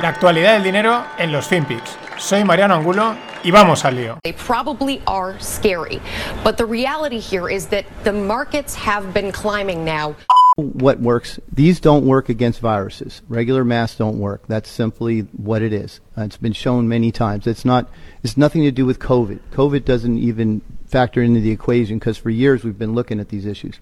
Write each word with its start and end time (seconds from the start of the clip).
La 0.00 0.10
actualidad 0.10 0.54
del 0.54 0.62
dinero 0.62 1.04
en 1.18 1.32
los 1.32 1.48
FinPix. 1.48 1.96
Soy 2.18 2.44
Mariano 2.44 2.74
Angulo 2.74 3.16
y 3.42 3.50
vamos 3.50 3.84
al 3.84 3.96
lío. 3.96 4.18
They 4.22 4.32
probably 4.32 5.02
are 5.06 5.36
scary, 5.40 6.00
but 6.44 6.56
the 6.56 6.66
reality 6.66 7.18
here 7.18 7.48
is 7.48 7.66
that 7.70 7.84
the 8.04 8.12
markets 8.12 8.76
have 8.76 9.12
been 9.12 9.32
climbing 9.32 9.84
now. 9.84 10.14
what 10.56 11.00
works. 11.00 11.38
These 11.52 11.80
don't 11.80 12.04
work 12.04 12.28
against 12.28 12.60
viruses. 12.60 13.22
Regular 13.28 13.64
masks 13.64 13.96
don't 13.96 14.18
work. 14.18 14.46
That's 14.48 14.68
simply 14.68 15.20
what 15.36 15.62
it 15.62 15.72
is. 15.72 16.00
Uh, 16.16 16.22
it's 16.22 16.36
been 16.36 16.52
shown 16.52 16.88
many 16.88 17.12
times. 17.12 17.46
It's 17.46 17.64
not. 17.64 17.88
It's 18.22 18.36
nothing 18.36 18.62
to 18.62 18.70
do 18.70 18.84
with 18.84 18.98
COVID. 18.98 19.40
COVID 19.52 19.84
doesn't 19.84 20.18
even 20.18 20.62
factor 20.86 21.22
into 21.22 21.40
the 21.40 21.50
equation 21.50 21.98
because 21.98 22.18
for 22.18 22.30
years 22.30 22.64
we've 22.64 22.78
been 22.78 22.94
looking 22.94 23.18
at 23.20 23.28
these 23.28 23.46
issues. 23.46 23.78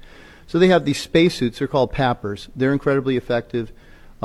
So 0.46 0.58
they 0.58 0.68
have 0.68 0.84
these 0.84 1.00
spacesuits. 1.00 1.58
They're 1.58 1.68
called 1.68 1.92
PAPRs. 1.92 2.48
They're 2.54 2.72
incredibly 2.72 3.16
effective. 3.16 3.72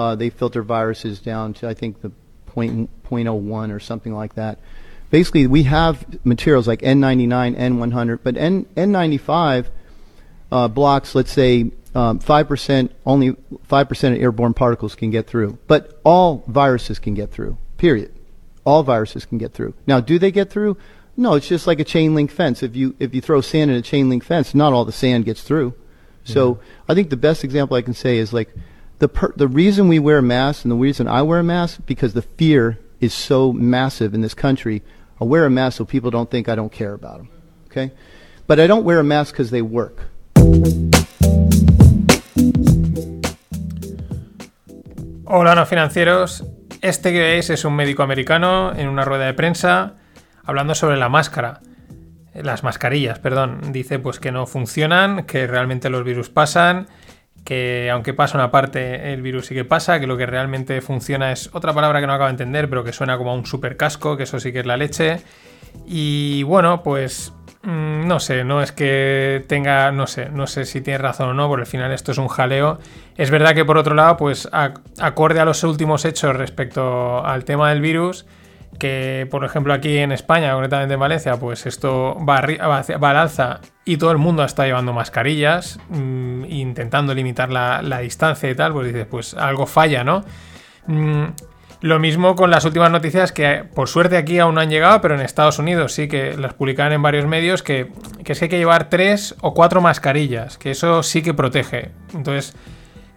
Uh, 0.01 0.15
they 0.15 0.31
filter 0.31 0.63
viruses 0.63 1.19
down 1.19 1.53
to 1.53 1.67
I 1.67 1.75
think 1.75 2.01
the 2.01 2.11
point, 2.47 2.89
0.01 3.03 3.71
or 3.71 3.79
something 3.79 4.15
like 4.15 4.33
that. 4.33 4.57
Basically, 5.11 5.45
we 5.45 5.63
have 5.63 6.25
materials 6.25 6.67
like 6.67 6.81
N99, 6.81 7.55
N100, 7.55 8.19
but 8.23 8.35
N, 8.35 8.65
N95 8.75 9.67
uh, 10.51 10.67
blocks, 10.69 11.13
let's 11.13 11.31
say, 11.31 11.71
um, 11.93 12.19
5%, 12.19 12.89
only 13.05 13.31
5% 13.31 14.15
of 14.15 14.21
airborne 14.21 14.55
particles 14.55 14.95
can 14.95 15.11
get 15.11 15.27
through. 15.27 15.59
But 15.67 15.99
all 16.03 16.43
viruses 16.47 16.97
can 16.97 17.13
get 17.13 17.29
through, 17.29 17.57
period. 17.77 18.11
All 18.65 18.81
viruses 18.81 19.25
can 19.25 19.37
get 19.37 19.53
through. 19.53 19.75
Now, 19.85 19.99
do 19.99 20.17
they 20.17 20.31
get 20.31 20.49
through? 20.49 20.77
No, 21.15 21.35
it's 21.35 21.47
just 21.47 21.67
like 21.67 21.79
a 21.79 21.83
chain 21.83 22.15
link 22.15 22.31
fence. 22.31 22.63
If 22.63 22.75
you, 22.75 22.95
if 22.97 23.13
you 23.13 23.21
throw 23.21 23.41
sand 23.41 23.69
in 23.69 23.77
a 23.77 23.81
chain 23.83 24.09
link 24.09 24.23
fence, 24.23 24.55
not 24.55 24.73
all 24.73 24.85
the 24.85 24.91
sand 24.91 25.25
gets 25.25 25.43
through. 25.43 25.75
So 26.23 26.59
I 26.87 26.93
think 26.93 27.09
the 27.09 27.17
best 27.17 27.43
example 27.43 27.75
I 27.75 27.81
can 27.81 27.93
say 27.93 28.17
is 28.17 28.31
like 28.31 28.49
the, 29.01 29.09
per- 29.09 29.33
the 29.35 29.47
reason 29.47 29.87
we 29.87 29.97
wear 29.97 30.21
masks 30.21 30.63
and 30.63 30.71
the 30.71 30.75
reason 30.75 31.07
I 31.07 31.23
wear 31.23 31.39
a 31.39 31.43
mask, 31.43 31.81
because 31.87 32.13
the 32.13 32.21
fear 32.21 32.77
is 32.99 33.15
so 33.15 33.51
massive 33.51 34.13
in 34.13 34.21
this 34.21 34.35
country. 34.35 34.83
I 35.19 35.25
wear 35.25 35.43
a 35.45 35.49
mask 35.49 35.77
so 35.77 35.85
people 35.85 36.11
don't 36.11 36.29
think 36.29 36.47
I 36.47 36.53
don't 36.53 36.71
care 36.71 36.93
about 36.93 37.17
them. 37.17 37.29
Okay? 37.65 37.91
But 38.45 38.59
I 38.59 38.67
don't 38.67 38.83
wear 38.83 38.99
a 38.99 39.03
mask 39.03 39.33
because 39.33 39.49
they 39.49 39.63
work. 39.63 40.03
Hola, 45.25 45.55
no 45.55 45.65
financieros. 45.65 46.45
Este 46.81 47.11
que 47.11 47.21
veis 47.21 47.49
es 47.49 47.65
un 47.65 47.75
médico 47.75 48.03
americano 48.03 48.71
en 48.75 48.87
una 48.87 49.03
rueda 49.03 49.25
de 49.25 49.33
prensa 49.33 49.95
hablando 50.43 50.75
sobre 50.75 50.97
la 50.97 51.09
máscara. 51.09 51.61
Las 52.35 52.63
mascarillas, 52.63 53.17
perdón. 53.17 53.71
Dice 53.71 53.97
pues 53.97 54.19
que 54.19 54.31
no 54.31 54.45
funcionan, 54.45 55.23
que 55.23 55.47
realmente 55.47 55.89
los 55.89 56.03
virus 56.03 56.29
pasan, 56.29 56.87
que 57.43 57.89
aunque 57.91 58.13
pasa 58.13 58.37
una 58.37 58.51
parte, 58.51 59.13
el 59.13 59.21
virus 59.21 59.47
sí 59.47 59.55
que 59.55 59.65
pasa, 59.65 59.99
que 59.99 60.07
lo 60.07 60.17
que 60.17 60.25
realmente 60.25 60.81
funciona 60.81 61.31
es 61.31 61.49
otra 61.53 61.73
palabra 61.73 61.99
que 61.99 62.07
no 62.07 62.13
acabo 62.13 62.27
de 62.27 62.31
entender, 62.31 62.69
pero 62.69 62.83
que 62.83 62.93
suena 62.93 63.17
como 63.17 63.31
a 63.31 63.33
un 63.33 63.45
super 63.45 63.77
casco, 63.77 64.17
que 64.17 64.23
eso 64.23 64.39
sí 64.39 64.51
que 64.51 64.59
es 64.59 64.65
la 64.65 64.77
leche. 64.77 65.21
Y 65.85 66.43
bueno, 66.43 66.83
pues 66.83 67.33
mm, 67.63 68.07
no 68.07 68.19
sé, 68.19 68.43
no 68.43 68.61
es 68.61 68.71
que 68.71 69.43
tenga, 69.47 69.91
no 69.91 70.07
sé, 70.07 70.29
no 70.29 70.47
sé 70.47 70.65
si 70.65 70.81
tiene 70.81 70.99
razón 70.99 71.29
o 71.29 71.33
no, 71.33 71.47
porque 71.47 71.61
al 71.61 71.67
final 71.67 71.91
esto 71.91 72.11
es 72.11 72.17
un 72.17 72.27
jaleo. 72.27 72.79
Es 73.17 73.31
verdad 73.31 73.55
que 73.55 73.65
por 73.65 73.77
otro 73.77 73.95
lado, 73.95 74.17
pues 74.17 74.47
acorde 74.51 75.39
a 75.39 75.45
los 75.45 75.63
últimos 75.63 76.05
hechos 76.05 76.35
respecto 76.35 77.25
al 77.25 77.43
tema 77.43 77.69
del 77.69 77.81
virus, 77.81 78.25
que 78.79 79.27
por 79.29 79.45
ejemplo 79.45 79.73
aquí 79.73 79.97
en 79.97 80.11
España, 80.11 80.53
concretamente 80.53 80.93
en 80.93 80.99
Valencia, 80.99 81.37
pues 81.37 81.65
esto 81.65 82.17
va, 82.27 82.37
al 82.37 83.17
alza 83.17 83.61
y 83.85 83.97
todo 83.97 84.11
el 84.11 84.17
mundo 84.17 84.43
está 84.43 84.65
llevando 84.65 84.93
mascarillas, 84.93 85.79
mm, 85.89 86.45
intentando 86.45 87.13
limitar 87.13 87.51
la, 87.51 87.99
distancia 87.99 88.49
y 88.49 88.55
tal, 88.55 88.73
pues 88.73 88.87
dices, 88.87 89.05
pues 89.09 89.33
algo 89.33 89.65
falla, 89.65 90.03
¿no? 90.03 90.23
Mm, 90.87 91.25
lo 91.81 91.97
mismo 91.97 92.35
con 92.35 92.51
las 92.51 92.63
últimas 92.65 92.91
noticias 92.91 93.31
que 93.31 93.63
por 93.73 93.89
suerte 93.89 94.15
aquí 94.15 94.37
aún 94.37 94.55
no 94.55 94.61
han 94.61 94.69
llegado, 94.69 95.01
pero 95.01 95.15
en 95.15 95.21
Estados 95.21 95.57
Unidos 95.57 95.93
sí 95.93 96.07
que 96.07 96.37
las 96.37 96.53
publican 96.53 96.91
en 96.93 97.01
varios 97.01 97.25
medios 97.25 97.63
que, 97.63 97.91
que 98.23 98.33
es 98.33 98.39
que 98.39 98.45
hay 98.45 98.49
que 98.49 98.57
llevar 98.59 98.89
tres 98.89 99.35
o 99.41 99.55
cuatro 99.55 99.81
mascarillas, 99.81 100.59
que 100.59 100.71
eso 100.71 101.01
sí 101.01 101.23
que 101.23 101.33
protege. 101.33 101.89
Entonces, 102.13 102.55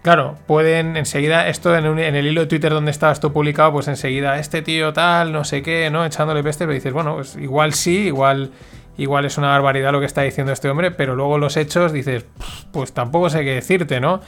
claro, 0.05 0.37
pueden 0.47 0.99
enseguida, 0.99 1.49
esto 1.49 1.75
en, 1.75 1.99
en 1.99 2.15
el 2.15 2.27
hilo 2.27 2.43
de 2.43 2.47
Twitter 2.47 2.71
donde 2.71 2.91
estaba 2.91 3.11
esto 3.11 3.33
publicado, 3.33 3.73
pues 3.73 3.89
enseguida, 3.89 4.39
este 4.39 4.61
tío 4.61 4.93
tal, 4.93 5.33
no 5.33 5.45
sé 5.45 5.63
qué, 5.63 5.89
¿no? 5.91 6.05
Echándole 6.05 6.43
peste, 6.43 6.67
pero 6.67 6.75
dices, 6.75 6.93
bueno, 6.93 7.15
pues 7.15 7.37
igual 7.37 7.73
sí, 7.73 8.01
igual, 8.01 8.51
igual 8.99 9.25
es 9.25 9.39
una 9.39 9.49
barbaridad 9.49 9.93
lo 9.93 10.01
que 10.01 10.07
está 10.07 10.21
diciendo 10.21 10.53
este 10.53 10.69
hombre, 10.69 10.91
pero 10.91 11.17
luego 11.17 11.39
los 11.39 11.57
hechos 11.57 11.91
dices, 11.91 12.27
pues 12.71 12.93
tampoco 12.93 13.31
sé 13.31 13.45
qué 13.45 13.55
decirte, 13.55 13.99
¿no? 13.99 14.21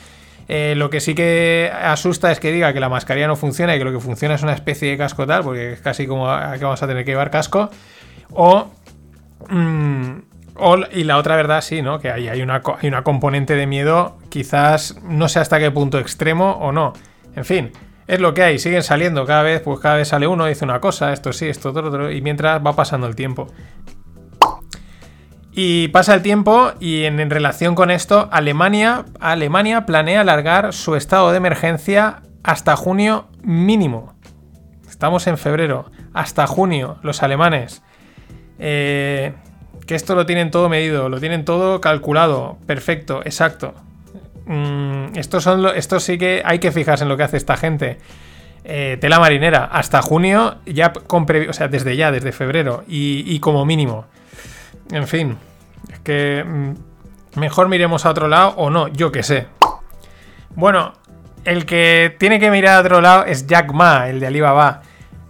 Eh, 0.49 0.73
lo 0.79 0.89
que 0.89 1.01
sí 1.01 1.15
que 1.15 1.71
asusta 1.71 2.33
es 2.33 2.41
que 2.41 2.53
diga 2.53 2.73
que 2.73 2.81
la 2.81 2.89
mascarilla 2.89 3.27
no 3.27 3.37
funciona 3.37 3.77
y 3.77 3.79
que 3.79 3.85
lo 3.85 3.93
que 3.93 4.01
funciona 4.01 4.37
es 4.37 4.43
una 4.43 4.55
especie 4.55 4.91
de 4.91 4.97
casco 4.97 5.27
tal, 5.27 5.43
porque 5.43 5.75
es 5.75 5.81
casi 5.83 6.07
como 6.07 6.25
que 6.25 6.65
vamos 6.65 6.83
a 6.83 6.87
tener 6.87 7.05
que 7.05 7.11
llevar 7.11 7.31
casco. 7.31 7.69
O, 8.33 8.71
mm, 9.51 10.21
y 10.93 11.05
la 11.05 11.17
otra 11.17 11.37
verdad 11.37 11.61
sí, 11.61 11.83
¿no? 11.83 11.99
Que 11.99 12.11
hay, 12.11 12.29
hay, 12.29 12.43
una, 12.43 12.63
hay 12.81 12.89
una 12.89 13.03
componente 13.03 13.55
de 13.55 13.67
miedo, 13.67 14.19
quizás 14.29 15.01
no 15.03 15.29
sé 15.29 15.41
hasta 15.41 15.59
qué 15.59 15.71
punto 15.71 15.99
extremo 15.99 16.53
o 16.61 16.73
no. 16.73 16.93
En 17.35 17.45
fin, 17.45 17.73
es 18.07 18.21
lo 18.21 18.35
que 18.35 18.43
hay, 18.43 18.59
siguen 18.59 18.83
saliendo 18.83 19.27
cada 19.27 19.43
vez, 19.43 19.61
pues 19.61 19.81
cada 19.81 19.97
vez 19.97 20.09
sale 20.09 20.27
uno, 20.27 20.47
dice 20.47 20.65
una 20.65 20.81
cosa, 20.81 21.13
esto 21.13 21.33
sí, 21.33 21.47
esto 21.49 21.71
otro, 21.71 21.89
otro, 21.89 22.11
y 22.11 22.21
mientras 22.23 22.65
va 22.65 22.75
pasando 22.75 23.07
el 23.07 23.17
tiempo. 23.17 23.49
Y 25.53 25.89
pasa 25.89 26.15
el 26.15 26.23
tiempo 26.23 26.73
y 26.81 27.05
en, 27.05 27.19
en 27.19 27.31
relación 27.31 27.75
con 27.75 27.91
esto, 27.91 28.29
Alemania, 28.31 29.07
Alemania 29.21 29.87
planea 29.87 30.21
alargar 30.21 30.73
su 30.73 30.97
estado 30.97 31.31
de 31.31 31.39
emergencia 31.39 32.23
hasta 32.43 32.77
junio 32.77 33.29
mínimo. 33.43 34.15
Estamos 34.89 35.27
en 35.27 35.37
febrero. 35.37 35.91
Hasta 36.15 36.47
junio, 36.47 36.99
los 37.03 37.23
alemanes. 37.23 37.83
Eh, 38.59 39.35
que 39.87 39.95
esto 39.95 40.15
lo 40.15 40.27
tienen 40.27 40.51
todo 40.51 40.69
medido, 40.69 41.09
lo 41.09 41.21
tienen 41.21 41.45
todo 41.45 41.81
calculado, 41.81 42.59
perfecto, 42.67 43.21
exacto. 43.25 43.75
Mm, 44.47 45.17
estos 45.17 45.43
son 45.45 45.63
lo- 45.63 45.73
esto 45.73 45.99
sí 46.01 46.19
que 46.19 46.43
hay 46.45 46.59
que 46.59 46.73
fijarse 46.73 47.05
en 47.05 47.09
lo 47.09 47.17
que 47.17 47.23
hace 47.25 47.37
esta 47.37 47.57
gente. 47.57 47.99
Eh, 48.65 48.99
tela 49.01 49.21
marinera, 49.21 49.65
hasta 49.65 50.03
junio, 50.03 50.57
ya 50.67 50.93
con 50.93 51.25
o 51.49 51.53
sea, 51.53 51.69
desde 51.69 51.97
ya, 51.97 52.11
desde 52.11 52.33
febrero, 52.33 52.83
y, 52.89 53.39
como 53.41 53.65
mínimo. 53.65 54.07
En 54.91 55.07
fin, 55.07 55.37
es 55.93 56.01
que 56.01 56.45
mm, 56.45 57.39
mejor 57.41 57.69
miremos 57.69 58.07
a 58.07 58.11
otro 58.11 58.27
lado 58.29 58.55
o 58.57 58.71
no, 58.71 58.89
yo 58.89 59.13
que 59.13 59.23
sé. 59.23 59.47
Bueno, 60.57 60.95
el 61.45 61.65
que 61.65 62.17
tiene 62.19 62.41
que 62.41 62.51
mirar 62.51 62.79
a 62.79 62.81
otro 62.81 63.01
lado 63.01 63.25
es 63.25 63.47
Jack 63.47 63.73
Ma, 63.73 64.09
el 64.09 64.19
de 64.19 64.27
Alibaba. 64.27 64.83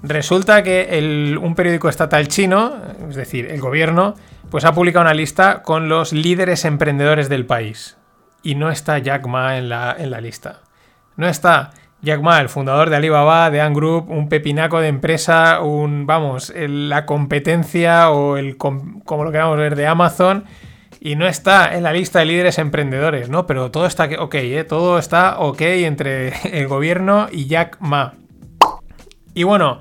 Resulta 0.02 0.62
que 0.62 1.36
un 1.40 1.54
periódico 1.54 1.88
estatal 1.88 2.28
chino, 2.28 2.72
es 3.10 3.16
decir, 3.16 3.50
el 3.50 3.60
gobierno, 3.60 4.14
pues 4.50 4.64
ha 4.64 4.72
publicado 4.74 5.04
una 5.04 5.14
lista 5.14 5.62
con 5.62 5.88
los 5.88 6.12
líderes 6.12 6.64
emprendedores 6.64 7.28
del 7.28 7.46
país. 7.46 7.96
Y 8.42 8.54
no 8.54 8.70
está 8.70 8.98
Jack 8.98 9.26
Ma 9.26 9.58
en 9.58 9.68
la, 9.68 9.94
en 9.98 10.10
la 10.10 10.20
lista. 10.20 10.60
No 11.16 11.26
está 11.26 11.70
Jack 12.02 12.20
Ma, 12.20 12.40
el 12.40 12.48
fundador 12.48 12.90
de 12.90 12.96
Alibaba, 12.96 13.50
de 13.50 13.60
Ant 13.60 13.74
Group, 13.74 14.10
un 14.10 14.28
pepinaco 14.28 14.80
de 14.80 14.88
empresa, 14.88 15.60
un, 15.62 16.06
vamos, 16.06 16.52
la 16.56 17.06
competencia 17.06 18.10
o 18.10 18.36
el, 18.36 18.56
com- 18.56 19.00
como 19.00 19.24
lo 19.24 19.32
queramos 19.32 19.56
ver, 19.58 19.74
de 19.74 19.86
Amazon. 19.86 20.44
Y 21.00 21.16
no 21.16 21.26
está 21.26 21.74
en 21.74 21.82
la 21.82 21.92
lista 21.92 22.20
de 22.20 22.26
líderes 22.26 22.58
emprendedores, 22.58 23.28
¿no? 23.28 23.46
Pero 23.46 23.70
todo 23.70 23.86
está 23.86 24.08
ok, 24.18 24.34
¿eh? 24.36 24.64
Todo 24.64 24.98
está 24.98 25.38
ok 25.40 25.60
entre 25.60 26.32
el 26.58 26.68
gobierno 26.68 27.28
y 27.32 27.46
Jack 27.46 27.78
Ma. 27.80 28.14
Y 29.34 29.42
bueno, 29.42 29.80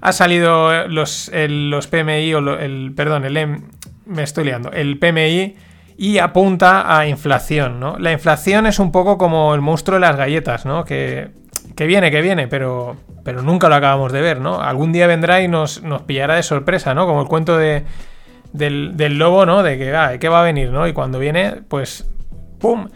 ha 0.00 0.12
salido 0.12 0.88
los, 0.88 1.30
los 1.34 1.86
PMI, 1.86 2.34
o 2.34 2.38
el, 2.58 2.92
perdón, 2.96 3.24
el 3.24 3.62
me 4.06 4.22
estoy 4.22 4.44
liando, 4.44 4.70
el 4.72 4.98
PMI 4.98 5.56
y 5.96 6.18
apunta 6.18 6.98
a 6.98 7.06
inflación, 7.06 7.78
¿no? 7.78 7.98
La 7.98 8.12
inflación 8.12 8.66
es 8.66 8.78
un 8.78 8.90
poco 8.90 9.16
como 9.16 9.54
el 9.54 9.60
monstruo 9.60 9.94
de 9.94 10.00
las 10.00 10.16
galletas, 10.16 10.66
¿no? 10.66 10.84
Que, 10.84 11.30
que 11.76 11.86
viene, 11.86 12.10
que 12.10 12.20
viene, 12.20 12.48
pero, 12.48 12.96
pero 13.22 13.42
nunca 13.42 13.68
lo 13.68 13.76
acabamos 13.76 14.12
de 14.12 14.20
ver, 14.20 14.40
¿no? 14.40 14.60
Algún 14.60 14.92
día 14.92 15.06
vendrá 15.06 15.40
y 15.40 15.48
nos, 15.48 15.82
nos 15.82 16.02
pillará 16.02 16.34
de 16.34 16.42
sorpresa, 16.42 16.94
¿no? 16.94 17.06
Como 17.06 17.22
el 17.22 17.28
cuento 17.28 17.56
de, 17.56 17.84
del, 18.52 19.18
lobo, 19.18 19.46
¿no? 19.46 19.62
De 19.62 19.78
que, 19.78 19.94
ah, 19.94 20.18
¿qué 20.18 20.28
va 20.28 20.40
a 20.40 20.44
venir, 20.44 20.70
¿no? 20.70 20.86
Y 20.86 20.92
cuando 20.92 21.18
viene, 21.18 21.62
pues, 21.68 22.08
¡pum! 22.58 22.88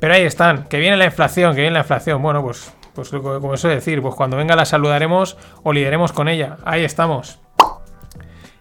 Pero 0.00 0.14
ahí 0.14 0.22
están, 0.22 0.64
que 0.64 0.78
viene 0.78 0.96
la 0.96 1.06
inflación, 1.06 1.54
que 1.54 1.62
viene 1.62 1.74
la 1.74 1.80
inflación. 1.80 2.20
Bueno, 2.20 2.42
pues, 2.42 2.72
pues 2.94 3.10
como 3.10 3.56
suele 3.56 3.76
decir, 3.76 4.02
pues 4.02 4.14
cuando 4.14 4.36
venga 4.36 4.54
la 4.54 4.64
saludaremos 4.64 5.38
o 5.62 5.72
lideremos 5.72 6.12
con 6.12 6.28
ella. 6.28 6.58
Ahí 6.64 6.84
estamos. 6.84 7.40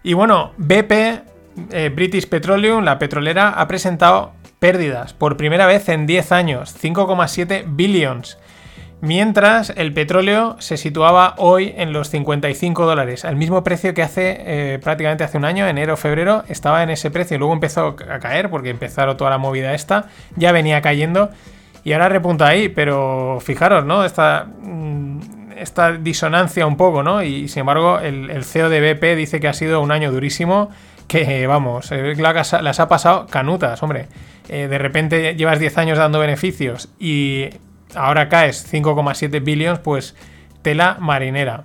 Y 0.04 0.14
bueno, 0.14 0.54
BP, 0.58 1.33
eh, 1.72 1.92
British 1.94 2.28
Petroleum, 2.28 2.84
la 2.84 3.00
petrolera, 3.00 3.50
ha 3.50 3.68
presentado 3.68 4.34
pérdidas 4.60 5.14
por 5.14 5.38
primera 5.38 5.68
vez 5.68 5.90
en 5.90 6.06
10 6.06 6.32
años, 6.32 6.76
5,7 6.82 7.66
billions. 7.68 8.38
Mientras 9.02 9.74
el 9.76 9.94
petróleo 9.94 10.56
se 10.60 10.78
situaba 10.78 11.36
hoy 11.38 11.74
en 11.76 11.92
los 11.92 12.10
55 12.10 12.86
dólares, 12.86 13.26
al 13.26 13.36
mismo 13.36 13.62
precio 13.62 13.94
que 13.94 14.02
hace 14.02 14.38
eh, 14.40 14.80
prácticamente 14.82 15.26
hace 15.26 15.38
un 15.38 15.44
año, 15.44 15.68
enero, 15.68 15.98
febrero, 15.98 16.46
estaba 16.48 16.84
en 16.84 16.90
ese 16.90 17.12
precio. 17.12 17.38
Luego 17.38 17.52
empezó 17.52 17.98
a 18.10 18.20
caer 18.20 18.50
porque 18.50 18.70
empezaron 18.70 19.18
toda 19.18 19.30
la 19.30 19.38
movida 19.38 19.74
esta, 19.74 20.08
ya 20.38 20.54
venía 20.54 20.82
cayendo 20.82 21.32
y 21.84 21.92
ahora 21.92 22.08
repunta 22.08 22.48
ahí, 22.48 22.70
pero 22.70 23.40
fijaros, 23.42 23.84
¿no? 23.84 24.06
Esta, 24.06 24.48
mm, 24.62 25.20
esta 25.58 25.92
disonancia 25.92 26.66
un 26.66 26.78
poco, 26.78 27.04
¿no? 27.04 27.22
Y 27.24 27.50
sin 27.50 27.60
embargo, 27.60 28.00
el, 28.00 28.30
el 28.30 28.46
CEO 28.46 28.70
de 28.70 28.94
BP 28.94 29.18
dice 29.18 29.42
que 29.42 29.50
ha 29.50 29.54
sido 29.54 29.82
un 29.82 29.92
año 29.92 30.14
durísimo, 30.14 30.70
que 31.08 31.46
vamos, 31.48 31.92
eh, 31.92 32.16
la- 32.18 32.34
las 32.62 32.80
ha 32.80 32.88
pasado 32.88 33.28
canutas, 33.28 33.82
hombre. 33.84 34.08
Eh, 34.50 34.68
de 34.68 34.78
repente 34.78 35.36
llevas 35.36 35.60
10 35.60 35.78
años 35.78 35.98
dando 35.98 36.20
beneficios 36.20 36.90
y 37.00 37.50
ahora 37.96 38.30
caes 38.30 38.66
5,7 38.68 39.40
billions, 39.40 39.80
pues 39.80 40.16
tela 40.62 40.98
marinera. 41.00 41.64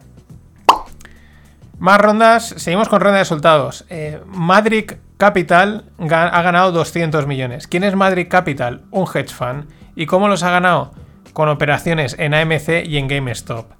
Más 1.79 2.01
rondas, 2.01 2.55
seguimos 2.57 2.89
con 2.89 3.01
ronda 3.01 3.19
de 3.19 3.23
resultados. 3.23 3.85
Eh, 3.89 4.21
Madrid 4.27 4.91
Capital 5.17 5.85
ha 5.99 6.43
ganado 6.43 6.73
200 6.73 7.27
millones. 7.27 7.67
¿Quién 7.69 7.85
es 7.85 7.95
Madrid 7.95 8.27
Capital? 8.29 8.83
Un 8.91 9.07
hedge 9.13 9.29
fund. 9.33 9.67
¿Y 9.95 10.07
cómo 10.07 10.29
los 10.29 10.43
ha 10.43 10.51
ganado? 10.51 10.93
Con 11.33 11.49
operaciones 11.49 12.17
en 12.19 12.35
AMC 12.35 12.85
y 12.85 12.99
en 12.99 13.07
GameStop. 13.07 13.71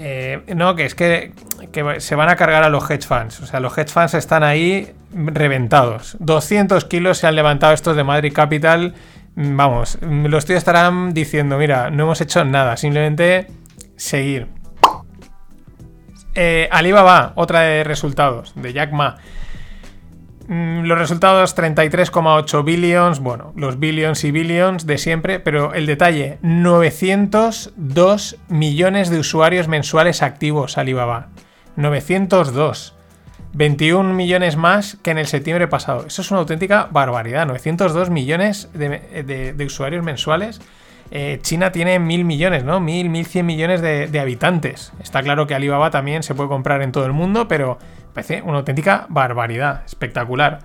Eh, 0.00 0.44
no, 0.54 0.76
que 0.76 0.84
es 0.84 0.94
que, 0.94 1.32
que 1.72 2.00
se 2.00 2.14
van 2.14 2.28
a 2.28 2.36
cargar 2.36 2.62
a 2.62 2.68
los 2.68 2.88
hedge 2.88 3.04
funds. 3.04 3.40
O 3.40 3.46
sea, 3.46 3.58
los 3.58 3.76
hedge 3.76 3.90
funds 3.90 4.14
están 4.14 4.44
ahí 4.44 4.94
reventados. 5.12 6.16
200 6.20 6.84
kilos 6.84 7.18
se 7.18 7.26
han 7.26 7.34
levantado 7.34 7.72
estos 7.72 7.96
de 7.96 8.04
Madrid 8.04 8.32
Capital. 8.32 8.94
Mm, 9.34 9.56
Vamos, 9.56 9.98
mm, 10.00 10.26
los 10.26 10.44
tíos 10.44 10.58
estarán 10.58 11.14
diciendo, 11.14 11.58
mira, 11.58 11.90
no 11.90 12.04
hemos 12.04 12.20
hecho 12.20 12.44
nada, 12.44 12.76
simplemente 12.76 13.48
seguir. 13.96 14.46
Eh, 16.36 16.68
Alibaba, 16.70 17.32
otra 17.34 17.62
de 17.62 17.82
resultados, 17.82 18.52
de 18.54 18.72
Jack 18.72 18.92
Ma. 18.92 19.16
Mm, 20.48 20.84
Los 20.84 20.98
resultados 20.98 21.54
33,8 21.54 22.64
billions, 22.64 23.20
bueno, 23.20 23.52
los 23.54 23.78
billions 23.78 24.24
y 24.24 24.30
billions 24.30 24.86
de 24.86 24.96
siempre, 24.96 25.40
pero 25.40 25.74
el 25.74 25.84
detalle, 25.84 26.38
902 26.40 28.38
millones 28.48 29.10
de 29.10 29.18
usuarios 29.18 29.68
mensuales 29.68 30.22
activos 30.22 30.78
Alibaba. 30.78 31.28
902. 31.76 32.94
21 33.52 34.14
millones 34.14 34.56
más 34.56 34.96
que 35.02 35.10
en 35.10 35.18
el 35.18 35.26
septiembre 35.26 35.68
pasado. 35.68 36.06
Eso 36.06 36.22
es 36.22 36.30
una 36.30 36.40
auténtica 36.40 36.88
barbaridad. 36.90 37.46
902 37.46 38.08
millones 38.08 38.70
de, 38.72 39.54
usuarios 39.66 40.02
mensuales. 40.02 40.60
Eh, 41.10 41.38
China 41.42 41.72
tiene 41.72 41.98
mil 41.98 42.24
millones, 42.24 42.64
¿no? 42.64 42.80
Mil, 42.80 43.10
mil 43.10 43.26
cien 43.26 43.46
millones 43.46 43.80
de 43.80 44.20
habitantes. 44.20 44.92
Está 45.02 45.22
claro 45.22 45.46
que 45.46 45.54
Alibaba 45.54 45.90
también 45.90 46.22
se 46.22 46.34
puede 46.34 46.48
comprar 46.48 46.82
en 46.82 46.92
todo 46.92 47.06
el 47.06 47.12
mundo, 47.12 47.48
pero 47.48 47.78
parece 48.12 48.42
una 48.42 48.58
auténtica 48.58 49.06
barbaridad. 49.08 49.82
Espectacular. 49.84 50.60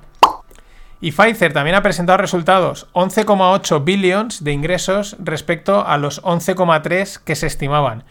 Y 1.04 1.12
Pfizer 1.12 1.52
también 1.52 1.76
ha 1.76 1.84
presentado 1.84 2.18
resultados, 2.18 2.88
11,8 2.94 3.84
billions 3.84 4.42
de 4.42 4.54
ingresos 4.54 5.18
respecto 5.20 5.86
a 5.86 5.98
los 5.98 6.24
11,3 6.24 7.20
que 7.22 7.36
se 7.36 7.48
estimaban. 7.48 8.06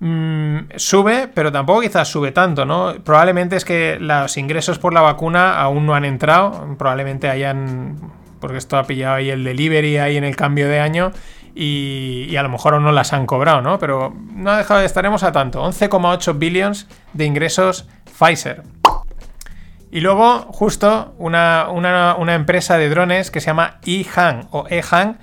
Mm, 0.00 0.70
sube, 0.74 1.28
pero 1.32 1.52
tampoco 1.52 1.80
quizás 1.80 2.08
sube 2.08 2.32
tanto, 2.32 2.64
¿no? 2.64 2.94
Probablemente 3.04 3.54
es 3.54 3.64
que 3.64 3.98
los 4.00 4.36
ingresos 4.36 4.80
por 4.80 4.94
la 4.94 5.00
vacuna 5.00 5.60
aún 5.60 5.86
no 5.86 5.94
han 5.94 6.04
entrado, 6.04 6.76
probablemente 6.76 7.28
hayan, 7.28 7.96
porque 8.40 8.58
esto 8.58 8.76
ha 8.76 8.82
pillado 8.82 9.14
ahí 9.14 9.30
el 9.30 9.44
delivery 9.44 9.98
ahí 9.98 10.16
en 10.16 10.24
el 10.24 10.34
cambio 10.34 10.68
de 10.68 10.80
año 10.80 11.12
y, 11.54 12.26
y 12.28 12.36
a 12.36 12.42
lo 12.42 12.48
mejor 12.48 12.74
aún 12.74 12.82
no 12.82 12.90
las 12.90 13.12
han 13.12 13.26
cobrado, 13.26 13.60
¿no? 13.60 13.78
Pero 13.78 14.12
no 14.34 14.50
ha 14.50 14.58
dejado 14.58 14.80
de 14.80 14.86
estaremos 14.86 15.22
a 15.22 15.30
tanto, 15.30 15.64
11,8 15.64 16.38
billions 16.38 16.88
de 17.12 17.24
ingresos 17.24 17.88
Pfizer. 18.18 18.62
Y 19.90 20.00
luego, 20.00 20.40
justo, 20.52 21.14
una, 21.18 21.68
una- 21.70 22.34
empresa 22.34 22.76
de 22.76 22.88
drones 22.90 23.30
que 23.30 23.40
se 23.40 23.46
llama 23.46 23.78
eHang 23.86 24.46
o 24.50 24.66
eHang, 24.68 25.16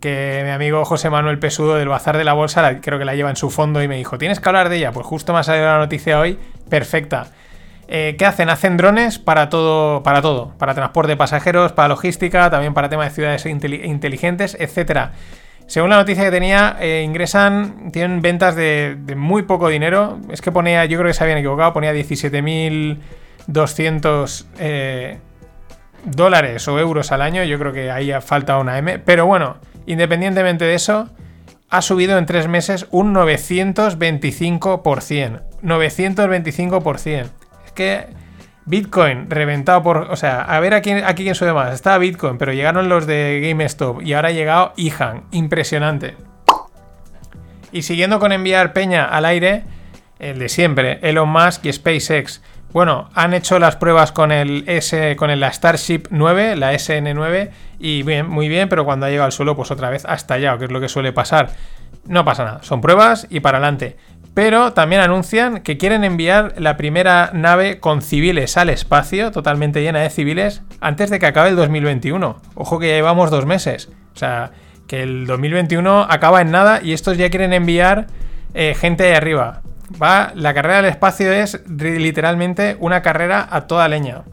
que 0.00 0.42
mi 0.44 0.50
amigo 0.50 0.84
José 0.84 1.10
Manuel 1.10 1.38
Pesudo 1.38 1.74
del 1.74 1.88
Bazar 1.88 2.16
de 2.16 2.22
la 2.24 2.32
Bolsa, 2.34 2.62
la- 2.62 2.80
creo 2.80 2.98
que 2.98 3.04
la 3.04 3.14
lleva 3.14 3.30
en 3.30 3.36
su 3.36 3.50
fondo 3.50 3.82
y 3.82 3.88
me 3.88 3.96
dijo, 3.96 4.18
¿tienes 4.18 4.38
que 4.38 4.48
hablar 4.48 4.68
de 4.68 4.76
ella? 4.76 4.92
Pues 4.92 5.06
justo 5.06 5.32
me 5.32 5.40
ha 5.40 5.42
salido 5.42 5.66
la 5.66 5.78
noticia 5.78 6.20
hoy, 6.20 6.38
perfecta. 6.68 7.26
Eh, 7.88 8.14
¿Qué 8.18 8.26
hacen? 8.26 8.48
Hacen 8.50 8.76
drones 8.76 9.18
para 9.18 9.48
todo, 9.48 10.02
para 10.02 10.20
todo, 10.22 10.52
para 10.58 10.74
transporte 10.74 11.12
de 11.12 11.16
pasajeros, 11.16 11.72
para 11.72 11.88
logística, 11.88 12.50
también 12.50 12.74
para 12.74 12.88
temas 12.88 13.08
de 13.08 13.14
ciudades 13.14 13.46
inteli- 13.46 13.84
inteligentes, 13.84 14.56
etcétera. 14.60 15.12
Según 15.66 15.90
la 15.90 15.96
noticia 15.96 16.22
que 16.24 16.30
tenía, 16.30 16.78
eh, 16.80 17.02
ingresan, 17.04 17.90
tienen 17.90 18.22
ventas 18.22 18.54
de, 18.54 18.96
muy 19.16 19.42
poco 19.42 19.68
dinero. 19.68 20.20
Es 20.30 20.40
que 20.40 20.52
ponía, 20.52 20.84
yo 20.84 20.96
creo 20.98 21.10
que 21.10 21.14
se 21.14 21.24
habían 21.24 21.38
equivocado, 21.38 21.72
ponía 21.72 21.92
17.200 21.92 24.46
eh, 24.58 25.18
dólares 26.04 26.68
o 26.68 26.78
euros 26.78 27.10
al 27.10 27.22
año. 27.22 27.42
Yo 27.42 27.58
creo 27.58 27.72
que 27.72 27.90
ahí 27.90 28.12
falta 28.20 28.58
una 28.58 28.78
M. 28.78 29.00
Pero 29.00 29.26
bueno, 29.26 29.56
independientemente 29.86 30.64
de 30.64 30.74
eso, 30.74 31.08
ha 31.68 31.82
subido 31.82 32.16
en 32.16 32.26
tres 32.26 32.46
meses 32.46 32.86
un 32.92 33.12
925%. 33.14 35.42
925%. 35.62 37.26
Es 37.64 37.72
que 37.72 38.06
Bitcoin 38.66 39.30
reventado 39.30 39.82
por. 39.82 39.96
O 40.10 40.16
sea, 40.16 40.42
a 40.42 40.60
ver 40.60 40.74
aquí, 40.74 40.92
quién 41.16 41.34
sube 41.34 41.52
más. 41.52 41.72
Estaba 41.72 41.98
Bitcoin, 41.98 42.36
pero 42.36 42.52
llegaron 42.52 42.88
los 42.88 43.06
de 43.06 43.40
GameStop 43.48 44.02
y 44.02 44.12
ahora 44.12 44.28
ha 44.28 44.32
llegado 44.32 44.72
IHAN. 44.76 45.24
Impresionante. 45.30 46.16
Y 47.72 47.82
siguiendo 47.82 48.18
con 48.18 48.32
enviar 48.32 48.72
peña 48.72 49.04
al 49.04 49.24
aire, 49.24 49.64
el 50.18 50.38
de 50.38 50.48
siempre, 50.48 50.98
Elon 51.02 51.28
Musk 51.28 51.64
y 51.66 51.72
SpaceX. 51.72 52.42
Bueno, 52.72 53.08
han 53.14 53.32
hecho 53.34 53.58
las 53.58 53.76
pruebas 53.76 54.12
con 54.12 54.32
el 54.32 54.64
S, 54.66 55.16
con 55.16 55.30
el- 55.30 55.40
la 55.40 55.52
Starship 55.52 56.04
9, 56.10 56.56
la 56.56 56.72
SN9, 56.74 57.50
y 57.78 58.02
muy 58.26 58.48
bien, 58.48 58.68
pero 58.68 58.84
cuando 58.84 59.06
ha 59.06 59.08
llegado 59.08 59.26
al 59.26 59.32
suelo, 59.32 59.56
pues 59.56 59.70
otra 59.70 59.88
vez 59.90 60.04
ha 60.04 60.14
estallado, 60.14 60.58
que 60.58 60.66
es 60.66 60.70
lo 60.70 60.80
que 60.80 60.88
suele 60.88 61.12
pasar. 61.12 61.50
No 62.04 62.24
pasa 62.24 62.44
nada, 62.44 62.62
son 62.62 62.80
pruebas 62.80 63.26
y 63.30 63.40
para 63.40 63.58
adelante. 63.58 63.96
Pero 64.36 64.74
también 64.74 65.00
anuncian 65.00 65.62
que 65.62 65.78
quieren 65.78 66.04
enviar 66.04 66.56
la 66.58 66.76
primera 66.76 67.30
nave 67.32 67.80
con 67.80 68.02
civiles 68.02 68.58
al 68.58 68.68
espacio, 68.68 69.30
totalmente 69.30 69.80
llena 69.80 70.00
de 70.00 70.10
civiles, 70.10 70.60
antes 70.78 71.08
de 71.08 71.18
que 71.18 71.24
acabe 71.24 71.48
el 71.48 71.56
2021. 71.56 72.42
Ojo 72.54 72.78
que 72.78 72.88
ya 72.88 72.96
llevamos 72.96 73.30
dos 73.30 73.46
meses. 73.46 73.88
O 74.14 74.18
sea, 74.18 74.50
que 74.86 75.02
el 75.02 75.26
2021 75.26 76.02
acaba 76.10 76.42
en 76.42 76.50
nada 76.50 76.82
y 76.82 76.92
estos 76.92 77.16
ya 77.16 77.30
quieren 77.30 77.54
enviar 77.54 78.08
eh, 78.52 78.76
gente 78.78 79.04
de 79.04 79.16
arriba. 79.16 79.62
Va, 80.02 80.32
la 80.34 80.52
carrera 80.52 80.82
del 80.82 80.90
espacio 80.90 81.32
es 81.32 81.62
literalmente 81.66 82.76
una 82.78 83.00
carrera 83.00 83.48
a 83.50 83.66
toda 83.66 83.88
leña. 83.88 84.24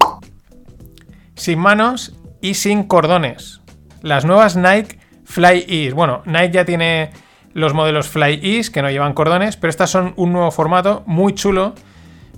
Sin 1.36 1.60
manos 1.60 2.14
y 2.42 2.56
sin 2.56 2.84
cordones. 2.84 3.62
Las 4.02 4.26
nuevas 4.26 4.58
Nike 4.58 5.00
Fly 5.24 5.66
Ease. 5.66 5.94
Bueno, 5.94 6.24
Nike 6.26 6.52
ya 6.52 6.66
tiene 6.66 7.12
los 7.54 7.74
modelos 7.74 8.10
Fly 8.10 8.40
Ease 8.44 8.72
que 8.72 8.82
no 8.82 8.90
llevan 8.90 9.14
cordones, 9.14 9.58
pero 9.58 9.70
estas 9.70 9.90
son 9.90 10.14
un 10.16 10.34
nuevo 10.34 10.52
formato 10.52 11.04
muy 11.06 11.34
chulo 11.34 11.74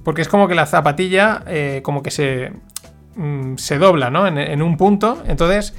porque 0.06 0.22
es 0.22 0.28
como 0.28 0.48
que 0.48 0.56
la 0.56 0.68
zapatilla 0.68 1.42
eh, 1.48 1.82
como 1.84 2.04
que 2.04 2.12
se, 2.12 2.54
mm, 3.16 3.56
se 3.56 3.78
dobla, 3.80 4.12
¿no? 4.12 4.28
En, 4.28 4.62
un 4.62 4.78
punto. 4.78 5.24
Entonces, 5.26 5.76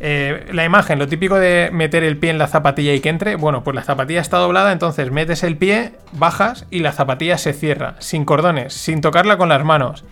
eh, 0.00 0.46
la 0.52 0.64
imagen, 0.64 0.98
lo 0.98 1.06
típico 1.06 1.38
de 1.38 1.68
meter 1.70 2.02
el 2.02 2.16
pie 2.16 2.30
en 2.30 2.38
la 2.38 2.46
zapatilla 2.46 2.94
y 2.94 3.00
que 3.00 3.10
entre, 3.10 3.36
bueno, 3.36 3.62
pues 3.62 3.74
la 3.74 3.82
zapatilla 3.82 4.22
está 4.22 4.38
doblada, 4.38 4.72
entonces 4.72 5.10
metes 5.10 5.42
el 5.42 5.58
pie, 5.58 5.92
bajas 6.12 6.66
y 6.70 6.80
la 6.80 6.92
zapatilla 6.92 7.36
se 7.36 7.52
cierra, 7.52 7.96
sin 7.98 8.24
cordones, 8.24 8.72
sin 8.72 9.02
tocarla 9.02 9.36
con 9.36 9.50
las 9.50 9.62
manos. 9.64 10.04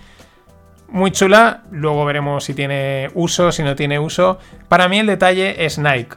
Muy 0.88 1.11
chula, 1.11 1.62
luego 1.70 2.04
veremos 2.04 2.44
si 2.44 2.52
tiene 2.52 3.11
uso, 3.14 3.52
si 3.52 3.62
no 3.62 3.75
tiene 3.75 3.99
uso. 3.99 4.38
Para 4.68 4.87
mí 4.88 4.99
el 4.99 5.06
detalle 5.06 5.64
es 5.64 5.78
Nike. 5.78 6.16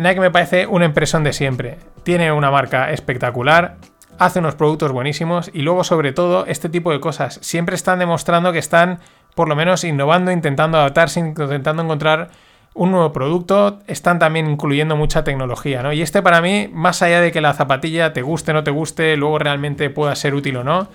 Nike 0.00 0.20
me 0.20 0.30
parece 0.30 0.66
una 0.66 0.86
impresión 0.86 1.24
de 1.24 1.34
siempre. 1.34 1.76
Tiene 2.04 2.32
una 2.32 2.50
marca 2.50 2.90
espectacular, 2.90 3.76
hace 4.18 4.38
unos 4.38 4.54
productos 4.54 4.92
buenísimos 4.92 5.50
y 5.52 5.60
luego 5.60 5.84
sobre 5.84 6.12
todo 6.12 6.46
este 6.46 6.70
tipo 6.70 6.90
de 6.90 7.00
cosas. 7.00 7.38
Siempre 7.42 7.74
están 7.74 7.98
demostrando 7.98 8.50
que 8.50 8.58
están 8.58 9.00
por 9.34 9.46
lo 9.46 9.56
menos 9.56 9.84
innovando, 9.84 10.32
intentando 10.32 10.78
adaptarse, 10.78 11.20
intentando 11.20 11.82
encontrar 11.82 12.30
un 12.72 12.92
nuevo 12.92 13.12
producto. 13.12 13.80
Están 13.86 14.18
también 14.18 14.48
incluyendo 14.48 14.96
mucha 14.96 15.22
tecnología, 15.22 15.82
¿no? 15.82 15.92
Y 15.92 16.00
este 16.00 16.22
para 16.22 16.40
mí, 16.40 16.70
más 16.72 17.02
allá 17.02 17.20
de 17.20 17.30
que 17.30 17.42
la 17.42 17.52
zapatilla 17.52 18.14
te 18.14 18.22
guste 18.22 18.52
o 18.52 18.54
no 18.54 18.64
te 18.64 18.70
guste, 18.70 19.18
luego 19.18 19.38
realmente 19.38 19.90
pueda 19.90 20.16
ser 20.16 20.34
útil 20.34 20.56
o 20.56 20.64
no, 20.64 20.88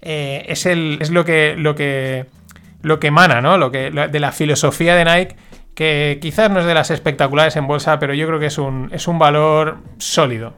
eh, 0.00 0.44
es, 0.48 1.10
lo 1.10 1.24
que... 1.24 1.54
Lo 1.56 1.76
que 1.76 2.26
lo 2.80 3.00
que 3.00 3.08
emana, 3.08 3.40
¿no? 3.40 3.58
Lo 3.58 3.72
que, 3.72 3.90
de 3.90 4.20
la 4.20 4.30
filosofía 4.30 4.94
de 4.94 5.04
Nike, 5.04 5.36
que 5.78 6.18
quizás 6.20 6.50
no 6.50 6.58
es 6.58 6.66
de 6.66 6.74
las 6.74 6.90
espectaculares 6.90 7.54
en 7.54 7.68
bolsa, 7.68 8.00
pero 8.00 8.12
yo 8.12 8.26
creo 8.26 8.40
que 8.40 8.46
es 8.46 8.58
un, 8.58 8.90
es 8.92 9.06
un 9.06 9.16
valor 9.16 9.76
sólido. 9.98 10.52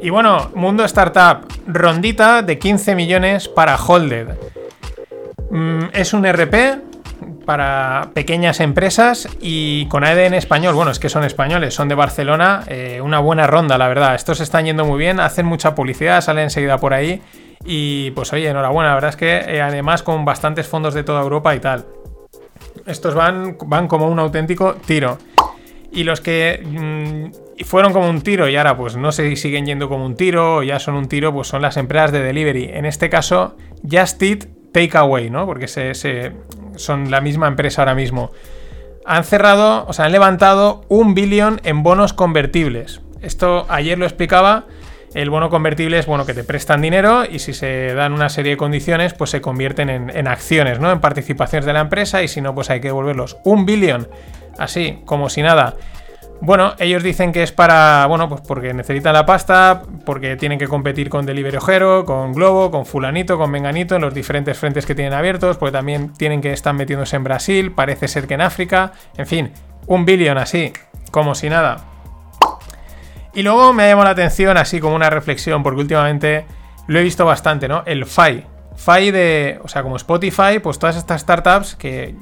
Y 0.00 0.08
bueno, 0.08 0.50
mundo 0.54 0.82
startup, 0.84 1.46
rondita 1.66 2.40
de 2.40 2.58
15 2.58 2.94
millones 2.94 3.48
para 3.48 3.76
Holded. 3.76 4.28
Mm, 5.50 5.88
es 5.92 6.14
un 6.14 6.24
RP 6.24 6.87
para 7.48 8.10
pequeñas 8.12 8.60
empresas 8.60 9.26
y 9.40 9.86
con 9.86 10.04
ADN 10.04 10.34
español. 10.34 10.74
Bueno, 10.74 10.90
es 10.90 10.98
que 10.98 11.08
son 11.08 11.24
españoles, 11.24 11.72
son 11.72 11.88
de 11.88 11.94
Barcelona. 11.94 12.62
eh, 12.66 13.00
una 13.02 13.20
buena 13.20 13.46
ronda, 13.46 13.78
la 13.78 13.88
verdad. 13.88 14.14
Estos 14.14 14.40
están 14.40 14.66
yendo 14.66 14.84
muy 14.84 14.98
bien, 14.98 15.18
hacen 15.18 15.46
mucha 15.46 15.74
publicidad, 15.74 16.20
salen 16.20 16.44
enseguida 16.44 16.76
por 16.76 16.92
ahí. 16.92 17.22
Y 17.64 18.10
pues 18.10 18.34
oye, 18.34 18.50
enhorabuena. 18.50 18.90
La 18.90 18.96
verdad 18.96 19.08
es 19.08 19.16
que 19.16 19.36
eh, 19.38 19.62
además 19.62 20.02
con 20.02 20.26
bastantes 20.26 20.66
fondos 20.66 20.92
de 20.92 21.04
toda 21.04 21.22
Europa 21.22 21.54
y 21.54 21.60
tal. 21.60 21.86
Estos 22.84 23.14
van, 23.14 23.56
van 23.64 23.88
como 23.88 24.08
un 24.08 24.18
auténtico 24.18 24.74
tiro. 24.74 25.16
Y 25.90 26.04
los 26.04 26.20
que 26.20 26.62
mm, 26.62 27.64
fueron 27.64 27.94
como 27.94 28.10
un 28.10 28.20
tiro 28.20 28.46
y 28.46 28.56
ahora 28.56 28.76
pues 28.76 28.98
no 28.98 29.10
sé 29.10 29.26
si 29.30 29.36
siguen 29.36 29.64
yendo 29.64 29.88
como 29.88 30.04
un 30.04 30.16
tiro 30.16 30.56
o 30.56 30.62
ya 30.62 30.78
son 30.78 30.96
un 30.96 31.08
tiro, 31.08 31.32
pues 31.32 31.48
son 31.48 31.62
las 31.62 31.78
empresas 31.78 32.12
de 32.12 32.22
delivery. 32.22 32.68
En 32.74 32.84
este 32.84 33.08
caso, 33.08 33.56
Just 33.90 34.22
Eat 34.22 34.57
Takeaway, 34.72 35.30
¿no? 35.30 35.46
Porque 35.46 35.68
se, 35.68 35.94
son 36.76 37.10
la 37.10 37.20
misma 37.20 37.48
empresa 37.48 37.82
ahora 37.82 37.94
mismo. 37.94 38.30
Han 39.04 39.24
cerrado, 39.24 39.86
o 39.86 39.92
sea, 39.92 40.06
han 40.06 40.12
levantado 40.12 40.82
un 40.88 41.14
billón 41.14 41.60
en 41.64 41.82
bonos 41.82 42.12
convertibles. 42.12 43.00
Esto 43.22 43.66
ayer 43.68 43.98
lo 43.98 44.04
explicaba. 44.04 44.66
El 45.14 45.30
bono 45.30 45.48
convertible 45.48 45.98
es 45.98 46.04
bueno 46.04 46.26
que 46.26 46.34
te 46.34 46.44
prestan 46.44 46.82
dinero 46.82 47.24
y 47.24 47.38
si 47.38 47.54
se 47.54 47.94
dan 47.94 48.12
una 48.12 48.28
serie 48.28 48.52
de 48.52 48.56
condiciones, 48.58 49.14
pues 49.14 49.30
se 49.30 49.40
convierten 49.40 49.88
en, 49.88 50.10
en 50.14 50.28
acciones, 50.28 50.80
¿no? 50.80 50.92
En 50.92 51.00
participaciones 51.00 51.64
de 51.64 51.72
la 51.72 51.80
empresa 51.80 52.22
y 52.22 52.28
si 52.28 52.42
no, 52.42 52.54
pues 52.54 52.68
hay 52.68 52.80
que 52.80 52.88
devolverlos. 52.88 53.38
Un 53.44 53.64
billón 53.64 54.08
así, 54.58 55.00
como 55.06 55.30
si 55.30 55.40
nada. 55.40 55.76
Bueno, 56.40 56.74
ellos 56.78 57.02
dicen 57.02 57.32
que 57.32 57.42
es 57.42 57.50
para, 57.50 58.06
bueno, 58.06 58.28
pues 58.28 58.42
porque 58.42 58.72
necesitan 58.72 59.12
la 59.12 59.26
pasta, 59.26 59.82
porque 60.04 60.36
tienen 60.36 60.58
que 60.58 60.68
competir 60.68 61.08
con 61.10 61.26
Delivery 61.26 61.56
Ojero, 61.56 62.04
con 62.04 62.32
Globo, 62.32 62.70
con 62.70 62.86
Fulanito, 62.86 63.38
con 63.38 63.50
Menganito, 63.50 63.96
en 63.96 64.02
los 64.02 64.14
diferentes 64.14 64.56
frentes 64.56 64.86
que 64.86 64.94
tienen 64.94 65.14
abiertos, 65.14 65.56
porque 65.56 65.72
también 65.72 66.12
tienen 66.12 66.40
que 66.40 66.52
estar 66.52 66.74
metiéndose 66.74 67.16
en 67.16 67.24
Brasil, 67.24 67.72
parece 67.72 68.06
ser 68.06 68.28
que 68.28 68.34
en 68.34 68.42
África, 68.42 68.92
en 69.16 69.26
fin, 69.26 69.52
un 69.88 70.04
billón 70.04 70.38
así, 70.38 70.72
como 71.10 71.34
si 71.34 71.48
nada. 71.48 71.78
Y 73.34 73.42
luego 73.42 73.72
me 73.72 73.84
ha 73.84 73.88
llamado 73.88 74.04
la 74.04 74.12
atención, 74.12 74.56
así 74.56 74.78
como 74.78 74.94
una 74.94 75.10
reflexión, 75.10 75.64
porque 75.64 75.80
últimamente 75.80 76.46
lo 76.86 77.00
he 77.00 77.02
visto 77.02 77.24
bastante, 77.24 77.66
¿no? 77.66 77.82
El 77.84 78.06
FI. 78.06 78.44
FI 78.76 79.10
de, 79.10 79.60
o 79.62 79.68
sea, 79.68 79.82
como 79.82 79.96
Spotify, 79.96 80.60
pues 80.62 80.78
todas 80.78 80.96
estas 80.96 81.20
startups 81.22 81.74
que 81.74 82.14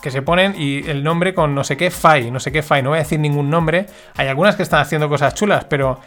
que 0.00 0.10
se 0.10 0.22
ponen 0.22 0.54
y 0.56 0.88
el 0.88 1.02
nombre 1.02 1.34
con 1.34 1.54
no 1.54 1.64
sé 1.64 1.76
qué 1.76 1.90
FI, 1.90 2.30
no 2.30 2.38
sé 2.38 2.52
qué 2.52 2.62
FI, 2.62 2.82
no 2.82 2.90
voy 2.90 2.98
a 2.98 3.02
decir 3.02 3.18
ningún 3.18 3.50
nombre. 3.50 3.86
Hay 4.16 4.28
algunas 4.28 4.54
que 4.56 4.62
están 4.62 4.80
haciendo 4.80 5.08
cosas 5.08 5.34
chulas, 5.34 5.64
pero 5.64 5.98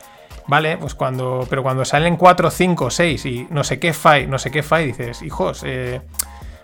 vale, 0.48 0.78
pues 0.78 0.96
cuando, 0.96 1.46
pero 1.50 1.62
cuando 1.62 1.84
salen 1.84 2.16
4, 2.16 2.50
5, 2.50 2.90
6 2.90 3.26
y 3.26 3.48
no 3.50 3.64
sé 3.64 3.80
qué 3.80 3.94
FI, 3.94 4.28
no 4.28 4.40
sé 4.40 4.50
qué 4.50 4.64
FI, 4.64 4.86
dices, 4.86 5.22
hijos, 5.22 5.64
eh, 5.66 6.02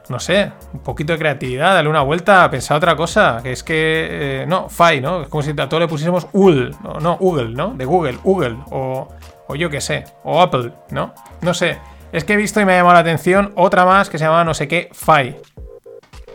no 0.08 0.20
sé, 0.20 0.52
un 0.74 0.80
poquito 0.80 1.12
de 1.14 1.20
creatividad, 1.20 1.74
dale 1.74 1.90
una 1.90 2.02
vuelta, 2.02 2.50
pensar 2.50 2.78
otra 2.78 2.96
cosa, 2.96 3.42
que 3.44 3.52
es 3.52 3.62
que, 3.62 4.44
eh, 4.44 4.46
no, 4.48 4.70
FI, 4.70 5.02
¿no? 5.02 5.24
Es 5.24 5.28
como 5.28 5.44
si 5.44 5.52
a 5.52 5.68
todo 5.68 5.82
le 5.82 5.88
pusiésemos 5.88 6.28
Google, 6.32 6.72
no, 6.82 6.94
no, 7.02 7.18
Google, 7.18 7.50
¿no? 7.50 7.74
De 7.74 7.84
Google, 7.84 8.18
Google, 8.24 8.58
o, 8.72 9.10
o 9.48 9.56
yo 9.56 9.70
qué 9.70 9.82
sé, 9.82 10.06
o 10.24 10.42
Apple, 10.42 10.72
¿no? 10.92 11.14
No 11.42 11.54
sé, 11.54 11.78
es 12.14 12.24
que 12.24 12.34
he 12.34 12.38
visto 12.38 12.62
y 12.62 12.66
me 12.66 12.74
ha 12.74 12.78
llamado 12.78 12.94
la 12.94 13.02
atención 13.02 13.52
otra 13.56 13.84
más 13.84 14.10
que 14.10 14.18
se 14.18 14.24
llama 14.24 14.46
no 14.46 14.54
sé 14.54 14.70
qué 14.70 14.90
FI 14.94 15.36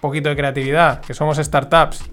poquito 0.03 0.29
de 0.29 0.37
creatividad, 0.37 1.01
que 1.01 1.15
somos 1.15 1.39
startups. 1.39 2.11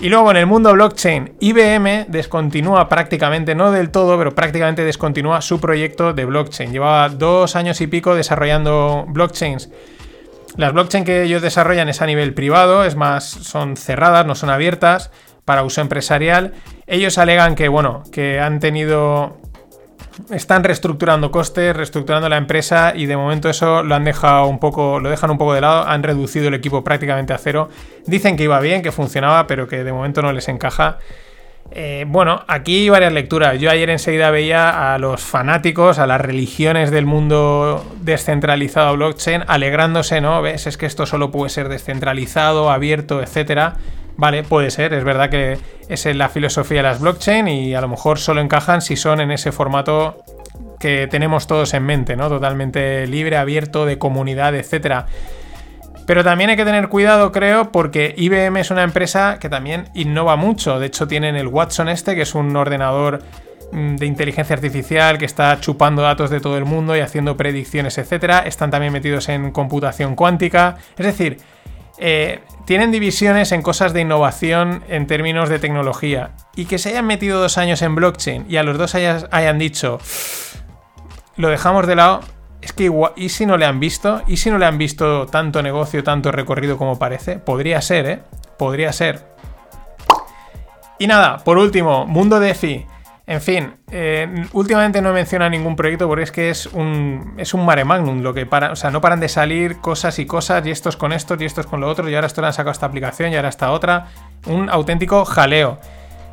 Y 0.00 0.08
luego 0.08 0.30
en 0.30 0.38
el 0.38 0.46
mundo 0.46 0.72
blockchain, 0.72 1.34
IBM 1.40 2.06
descontinúa 2.08 2.88
prácticamente, 2.88 3.54
no 3.54 3.70
del 3.70 3.90
todo, 3.90 4.18
pero 4.18 4.34
prácticamente 4.34 4.82
descontinúa 4.82 5.40
su 5.40 5.60
proyecto 5.60 6.12
de 6.12 6.24
blockchain. 6.24 6.72
Llevaba 6.72 7.08
dos 7.10 7.54
años 7.54 7.80
y 7.80 7.86
pico 7.86 8.14
desarrollando 8.14 9.04
blockchains. 9.08 9.70
Las 10.56 10.72
blockchain 10.72 11.04
que 11.04 11.22
ellos 11.22 11.42
desarrollan 11.42 11.88
es 11.88 12.02
a 12.02 12.06
nivel 12.06 12.34
privado, 12.34 12.84
es 12.84 12.96
más, 12.96 13.24
son 13.24 13.76
cerradas, 13.76 14.26
no 14.26 14.34
son 14.34 14.50
abiertas 14.50 15.10
para 15.44 15.62
uso 15.62 15.80
empresarial. 15.80 16.54
Ellos 16.86 17.18
alegan 17.18 17.54
que, 17.54 17.68
bueno, 17.68 18.02
que 18.10 18.40
han 18.40 18.58
tenido 18.58 19.39
están 20.30 20.64
reestructurando 20.64 21.30
costes, 21.30 21.74
reestructurando 21.74 22.28
la 22.28 22.36
empresa 22.36 22.92
y 22.94 23.06
de 23.06 23.16
momento 23.16 23.48
eso 23.48 23.82
lo 23.82 23.94
han 23.94 24.04
dejado 24.04 24.46
un 24.46 24.58
poco, 24.58 25.00
lo 25.00 25.10
dejan 25.10 25.30
un 25.30 25.38
poco 25.38 25.54
de 25.54 25.60
lado, 25.60 25.86
han 25.86 26.02
reducido 26.02 26.48
el 26.48 26.54
equipo 26.54 26.84
prácticamente 26.84 27.32
a 27.32 27.38
cero. 27.38 27.68
Dicen 28.06 28.36
que 28.36 28.44
iba 28.44 28.60
bien, 28.60 28.82
que 28.82 28.92
funcionaba, 28.92 29.46
pero 29.46 29.68
que 29.68 29.84
de 29.84 29.92
momento 29.92 30.22
no 30.22 30.32
les 30.32 30.48
encaja. 30.48 30.98
Eh, 31.72 32.04
bueno, 32.08 32.42
aquí 32.48 32.88
varias 32.88 33.12
lecturas. 33.12 33.60
Yo 33.60 33.70
ayer 33.70 33.90
enseguida 33.90 34.30
veía 34.30 34.94
a 34.94 34.98
los 34.98 35.20
fanáticos, 35.20 35.98
a 35.98 36.06
las 36.06 36.20
religiones 36.20 36.90
del 36.90 37.06
mundo 37.06 37.84
descentralizado 38.00 38.96
blockchain, 38.96 39.44
alegrándose, 39.46 40.20
¿no? 40.20 40.42
¿Ves? 40.42 40.66
Es 40.66 40.76
que 40.76 40.86
esto 40.86 41.06
solo 41.06 41.30
puede 41.30 41.50
ser 41.50 41.68
descentralizado, 41.68 42.70
abierto, 42.70 43.22
etcétera. 43.22 43.76
Vale, 44.20 44.42
puede 44.42 44.70
ser, 44.70 44.92
es 44.92 45.02
verdad 45.02 45.30
que 45.30 45.56
es 45.88 46.04
la 46.14 46.28
filosofía 46.28 46.80
de 46.80 46.82
las 46.82 47.00
blockchain 47.00 47.48
y 47.48 47.74
a 47.74 47.80
lo 47.80 47.88
mejor 47.88 48.18
solo 48.18 48.42
encajan 48.42 48.82
si 48.82 48.94
son 48.94 49.18
en 49.22 49.30
ese 49.30 49.50
formato 49.50 50.22
que 50.78 51.06
tenemos 51.10 51.46
todos 51.46 51.72
en 51.72 51.84
mente, 51.84 52.16
¿no? 52.16 52.28
Totalmente 52.28 53.06
libre, 53.06 53.38
abierto, 53.38 53.86
de 53.86 53.96
comunidad, 53.96 54.54
etcétera. 54.54 55.06
Pero 56.04 56.22
también 56.22 56.50
hay 56.50 56.56
que 56.56 56.66
tener 56.66 56.90
cuidado, 56.90 57.32
creo, 57.32 57.72
porque 57.72 58.14
IBM 58.14 58.58
es 58.60 58.70
una 58.70 58.82
empresa 58.82 59.38
que 59.40 59.48
también 59.48 59.88
innova 59.94 60.36
mucho. 60.36 60.78
De 60.78 60.88
hecho, 60.88 61.08
tienen 61.08 61.34
el 61.34 61.46
Watson 61.46 61.88
este, 61.88 62.14
que 62.14 62.22
es 62.22 62.34
un 62.34 62.54
ordenador 62.56 63.22
mm, 63.72 63.96
de 63.96 64.04
inteligencia 64.04 64.54
artificial 64.54 65.16
que 65.16 65.24
está 65.24 65.58
chupando 65.62 66.02
datos 66.02 66.28
de 66.28 66.40
todo 66.40 66.58
el 66.58 66.66
mundo 66.66 66.94
y 66.94 67.00
haciendo 67.00 67.38
predicciones, 67.38 67.96
etcétera. 67.96 68.40
Están 68.40 68.70
también 68.70 68.92
metidos 68.92 69.30
en 69.30 69.50
computación 69.50 70.14
cuántica. 70.14 70.76
Es 70.98 71.06
decir, 71.06 71.38
eh, 72.00 72.40
tienen 72.64 72.90
divisiones 72.90 73.52
en 73.52 73.62
cosas 73.62 73.92
de 73.92 74.00
innovación 74.00 74.82
en 74.88 75.06
términos 75.06 75.48
de 75.48 75.58
tecnología. 75.58 76.30
Y 76.56 76.64
que 76.64 76.78
se 76.78 76.88
hayan 76.88 77.06
metido 77.06 77.40
dos 77.40 77.58
años 77.58 77.82
en 77.82 77.94
blockchain 77.94 78.46
y 78.48 78.56
a 78.56 78.62
los 78.62 78.78
dos 78.78 78.94
hayan 78.94 79.58
dicho, 79.58 79.98
lo 81.36 81.48
dejamos 81.48 81.86
de 81.86 81.96
lado, 81.96 82.20
es 82.62 82.72
que 82.72 82.84
igual, 82.84 83.12
¿y 83.16 83.28
si 83.28 83.46
no 83.46 83.56
le 83.56 83.66
han 83.66 83.80
visto? 83.80 84.22
¿Y 84.26 84.38
si 84.38 84.50
no 84.50 84.58
le 84.58 84.66
han 84.66 84.78
visto 84.78 85.26
tanto 85.26 85.62
negocio, 85.62 86.02
tanto 86.02 86.32
recorrido 86.32 86.76
como 86.76 86.98
parece? 86.98 87.38
Podría 87.38 87.80
ser, 87.82 88.06
¿eh? 88.06 88.22
Podría 88.58 88.92
ser. 88.92 89.30
Y 90.98 91.06
nada, 91.06 91.38
por 91.38 91.58
último, 91.58 92.06
mundo 92.06 92.40
DeFi. 92.40 92.86
En 93.30 93.40
fin, 93.40 93.74
eh, 93.92 94.26
últimamente 94.54 95.00
no 95.00 95.12
menciona 95.12 95.48
ningún 95.48 95.76
proyecto 95.76 96.08
porque 96.08 96.24
es 96.24 96.32
que 96.32 96.50
es 96.50 96.66
un, 96.66 97.34
es 97.36 97.54
un 97.54 97.64
mare 97.64 97.84
magnum 97.84 98.22
lo 98.22 98.34
que 98.34 98.44
para, 98.44 98.72
o 98.72 98.76
sea, 98.76 98.90
no 98.90 99.00
paran 99.00 99.20
de 99.20 99.28
salir 99.28 99.76
cosas 99.76 100.18
y 100.18 100.26
cosas 100.26 100.66
y 100.66 100.72
estos 100.72 100.96
con 100.96 101.12
estos 101.12 101.40
y 101.40 101.44
estos 101.44 101.64
con 101.66 101.80
lo 101.80 101.88
otro 101.88 102.10
y 102.10 102.14
ahora 102.16 102.26
esto 102.26 102.40
le 102.40 102.48
han 102.48 102.52
sacado 102.52 102.72
esta 102.72 102.86
aplicación 102.86 103.30
y 103.30 103.36
ahora 103.36 103.48
esta 103.48 103.70
otra. 103.70 104.08
Un 104.46 104.68
auténtico 104.68 105.24
jaleo. 105.24 105.78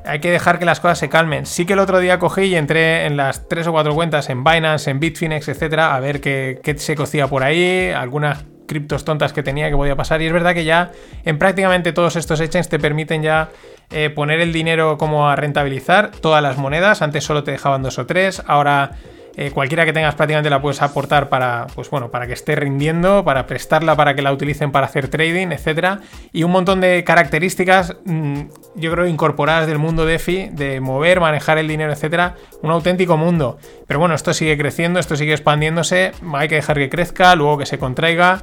Hay 0.06 0.22
que 0.22 0.32
dejar 0.32 0.58
que 0.58 0.66
las 0.66 0.80
cosas 0.80 0.98
se 0.98 1.08
calmen. 1.08 1.46
Sí 1.46 1.68
que 1.68 1.74
el 1.74 1.80
otro 1.80 2.00
día 2.00 2.18
cogí 2.18 2.46
y 2.46 2.56
entré 2.56 3.06
en 3.06 3.16
las 3.16 3.48
tres 3.48 3.68
o 3.68 3.72
cuatro 3.72 3.94
cuentas 3.94 4.32
en 4.32 4.44
Binance, 4.44 4.90
en 4.90 5.00
Bitfinex, 5.00 5.50
etcétera, 5.50 5.96
a 5.96 6.00
ver 6.00 6.20
qué, 6.20 6.60
qué 6.64 6.80
se 6.80 6.96
cocía 6.96 7.28
por 7.28 7.44
ahí, 7.44 7.92
algunas 7.92 8.44
criptos 8.68 9.06
tontas 9.06 9.34
que 9.34 9.42
tenía 9.42 9.70
que 9.70 9.76
podía 9.76 9.96
pasar. 9.96 10.22
Y 10.22 10.28
es 10.28 10.34
verdad 10.34 10.54
que 10.54 10.64
ya 10.64 10.92
en 11.26 11.40
prácticamente 11.40 11.94
todos 11.94 12.16
estos 12.16 12.40
exchanges 12.40 12.70
te 12.70 12.80
permiten 12.80 13.24
ya 13.24 13.50
eh, 13.90 14.10
poner 14.10 14.40
el 14.40 14.54
dinero 14.54 14.98
como 14.98 15.30
a 15.30 15.36
rentabilizar 15.36 16.12
todas 16.12 16.44
las 16.44 16.58
monedas. 16.58 17.02
Antes 17.02 17.24
solo 17.24 17.44
te 17.44 17.52
dejaban 17.52 17.82
dos 17.82 17.98
o 17.98 18.06
tres, 18.06 18.44
ahora 18.46 18.92
eh, 19.40 19.52
cualquiera 19.52 19.86
que 19.86 19.94
tengas 19.94 20.16
prácticamente 20.16 20.50
la 20.50 20.60
puedes 20.60 20.82
aportar 20.82 21.30
para, 21.30 21.68
pues 21.76 21.92
bueno, 21.92 22.10
para 22.10 22.26
que 22.26 22.34
esté 22.34 22.56
rindiendo, 22.56 23.24
para 23.24 23.46
prestarla 23.46 23.96
para 23.96 24.16
que 24.16 24.24
la 24.24 24.34
utilicen 24.34 24.72
para 24.72 24.88
hacer 24.88 25.10
trading, 25.10 25.52
etcétera. 25.52 26.00
Y 26.34 26.42
un 26.42 26.50
montón 26.50 26.82
de 26.82 27.04
características, 27.04 27.98
mm, 28.06 28.42
yo 28.74 28.92
creo, 28.92 29.06
incorporadas 29.06 29.68
del 29.68 29.78
mundo 29.78 30.08
DeFi, 30.08 30.50
de 30.52 30.82
mover, 30.82 31.20
manejar 31.20 31.60
el 31.60 31.68
dinero, 31.68 31.94
etcétera. 31.94 32.34
Un 32.64 32.72
auténtico 32.72 33.16
mundo. 33.16 33.60
Pero 33.86 34.00
bueno, 34.00 34.16
esto 34.16 34.34
sigue 34.34 34.58
creciendo, 34.58 35.00
esto 35.00 35.16
sigue 35.16 35.34
expandiéndose. 35.34 36.14
Hay 36.34 36.48
que 36.48 36.56
dejar 36.56 36.78
que 36.78 36.90
crezca, 36.90 37.36
luego 37.36 37.60
que 37.60 37.68
se 37.68 37.78
contraiga 37.78 38.42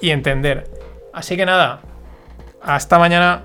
y 0.00 0.08
entender. 0.08 0.70
Así 1.12 1.36
que 1.36 1.44
nada, 1.44 1.82
hasta 2.62 2.98
mañana. 2.98 3.44